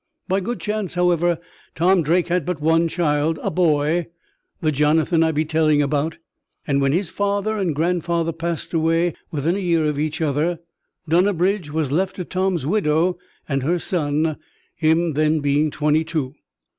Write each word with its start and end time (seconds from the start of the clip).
By 0.27 0.39
good 0.39 0.59
chance, 0.59 0.95
however, 0.95 1.37
Tom 1.75 2.01
Drake 2.01 2.29
had 2.29 2.43
but 2.43 2.59
one 2.59 2.87
child 2.87 3.37
a 3.43 3.51
boy 3.51 4.07
the 4.59 4.71
Jonathan 4.71 5.21
as 5.21 5.27
I 5.27 5.31
be 5.31 5.45
telling 5.45 5.79
about; 5.79 6.17
and 6.65 6.81
when 6.81 6.91
his 6.91 7.11
father 7.11 7.55
and 7.59 7.75
grandfather 7.75 8.31
passed 8.31 8.73
away, 8.73 9.13
within 9.29 9.55
a 9.55 9.59
year 9.59 9.85
of 9.85 9.99
each 9.99 10.19
other, 10.19 10.57
Dunnabridge 11.07 11.69
was 11.69 11.91
left 11.91 12.15
to 12.15 12.25
Tom's 12.25 12.65
widow 12.65 13.19
and 13.47 13.61
her 13.61 13.77
son, 13.77 14.37
him 14.75 15.13
then 15.13 15.39
being 15.39 15.69
twenty 15.69 16.03
two. 16.03 16.33